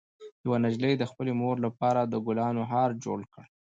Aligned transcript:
یوه 0.45 0.57
نجلۍ 0.63 0.93
د 0.97 1.03
خپلې 1.11 1.31
مور 1.41 1.55
لپاره 1.65 2.01
د 2.03 2.13
ګلانو 2.27 2.63
هار 2.71 2.89
جوړ 3.03 3.19
کړ. 3.33 3.45